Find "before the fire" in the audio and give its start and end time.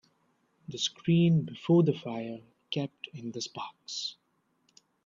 1.43-2.39